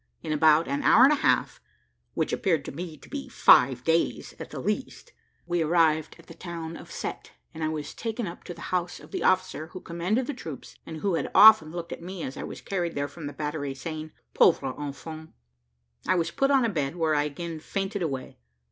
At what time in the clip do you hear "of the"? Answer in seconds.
8.99-9.21